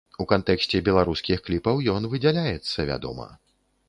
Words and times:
У 0.23 0.25
кантэксце 0.29 0.79
беларускіх 0.87 1.43
кліпаў 1.49 1.81
ён 1.97 2.07
выдзяляецца, 2.13 2.87
вядома. 2.91 3.29